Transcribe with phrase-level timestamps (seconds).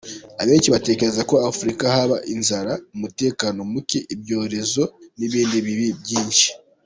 [0.41, 4.83] Abenshi batekereza ko Afurika haba inzara, umutekano muke, ibyorezo
[5.17, 6.47] n’ibindi bibi byinshi.